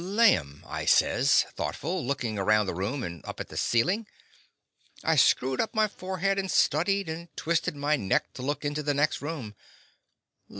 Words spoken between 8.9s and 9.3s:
next